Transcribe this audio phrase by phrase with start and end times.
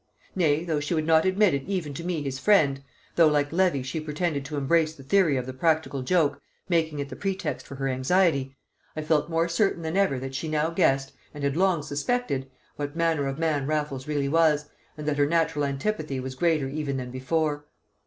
[0.35, 2.83] Nay, though she would not admit it even to me his friend,
[3.17, 7.09] though like Levy she pretended to embrace the theory of the practical joke, making it
[7.09, 8.57] the pretext for her anxiety,
[8.95, 12.95] I felt more certain than ever that she now guessed, and had long suspected, what
[12.95, 14.65] manner of man Raffles really was,
[14.97, 17.65] and that her natural antipathy was greater even than before.